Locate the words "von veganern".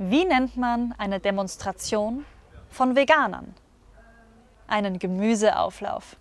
2.70-3.52